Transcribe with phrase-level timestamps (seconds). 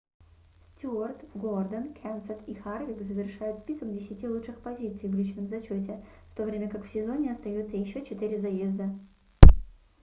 [0.59, 6.43] стюарт гордон кенсет и харвик завершают список десяти лучших позиций в личном зачёте в то
[6.43, 8.89] время как в сезоне остаётся ещё 4 заезда